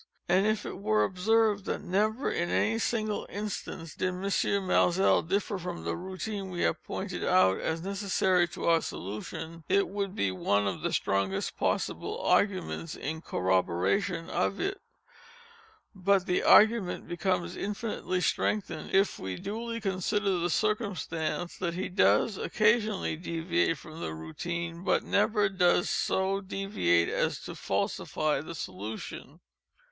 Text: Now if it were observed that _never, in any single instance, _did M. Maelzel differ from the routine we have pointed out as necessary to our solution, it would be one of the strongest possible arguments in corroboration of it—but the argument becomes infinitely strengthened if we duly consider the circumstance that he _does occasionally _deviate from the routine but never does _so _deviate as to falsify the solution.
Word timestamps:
Now 0.27 0.37
if 0.37 0.65
it 0.65 0.79
were 0.79 1.03
observed 1.03 1.65
that 1.65 1.83
_never, 1.83 2.33
in 2.35 2.49
any 2.49 2.79
single 2.79 3.27
instance, 3.29 3.95
_did 3.95 4.07
M. 4.59 4.65
Maelzel 4.65 5.21
differ 5.21 5.59
from 5.59 5.83
the 5.83 5.95
routine 5.95 6.49
we 6.49 6.61
have 6.61 6.83
pointed 6.83 7.23
out 7.23 7.59
as 7.59 7.83
necessary 7.83 8.47
to 8.47 8.65
our 8.65 8.81
solution, 8.81 9.63
it 9.69 9.89
would 9.89 10.15
be 10.15 10.31
one 10.31 10.65
of 10.65 10.81
the 10.81 10.91
strongest 10.91 11.55
possible 11.55 12.19
arguments 12.19 12.95
in 12.95 13.21
corroboration 13.21 14.27
of 14.27 14.59
it—but 14.59 16.25
the 16.25 16.41
argument 16.41 17.07
becomes 17.07 17.55
infinitely 17.55 18.21
strengthened 18.21 18.89
if 18.95 19.19
we 19.19 19.35
duly 19.35 19.79
consider 19.79 20.39
the 20.39 20.49
circumstance 20.49 21.55
that 21.57 21.75
he 21.75 21.91
_does 21.91 22.43
occasionally 22.43 23.15
_deviate 23.15 23.77
from 23.77 23.99
the 24.01 24.15
routine 24.15 24.83
but 24.83 25.03
never 25.03 25.47
does 25.47 25.85
_so 25.89 26.41
_deviate 26.41 27.07
as 27.07 27.39
to 27.41 27.53
falsify 27.53 28.41
the 28.41 28.55
solution. 28.55 29.39